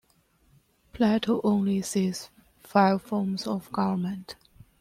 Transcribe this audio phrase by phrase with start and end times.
[0.93, 2.31] Plato only sees
[2.63, 4.35] five forms of government.